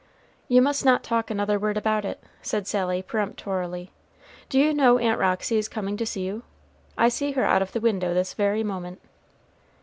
[0.47, 3.91] "You must not talk another word about it," said Sally, peremptorily,
[4.49, 6.41] "Do you know Aunt Roxy is coming to see you?
[6.97, 8.99] I see her out of the window this very moment."